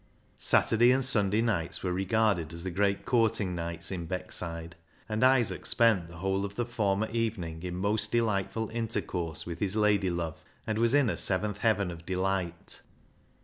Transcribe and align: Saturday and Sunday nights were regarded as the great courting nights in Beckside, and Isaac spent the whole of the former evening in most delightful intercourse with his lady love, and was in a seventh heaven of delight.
Saturday 0.39 0.89
and 0.91 1.05
Sunday 1.05 1.43
nights 1.43 1.83
were 1.83 1.93
regarded 1.93 2.53
as 2.53 2.63
the 2.63 2.71
great 2.71 3.05
courting 3.05 3.53
nights 3.53 3.91
in 3.91 4.07
Beckside, 4.07 4.73
and 5.07 5.23
Isaac 5.23 5.63
spent 5.67 6.07
the 6.07 6.15
whole 6.17 6.43
of 6.43 6.55
the 6.55 6.65
former 6.65 7.07
evening 7.11 7.61
in 7.61 7.75
most 7.75 8.11
delightful 8.11 8.71
intercourse 8.71 9.45
with 9.45 9.59
his 9.59 9.75
lady 9.75 10.09
love, 10.09 10.43
and 10.65 10.79
was 10.79 10.95
in 10.95 11.07
a 11.07 11.15
seventh 11.17 11.59
heaven 11.59 11.91
of 11.91 12.03
delight. 12.03 12.81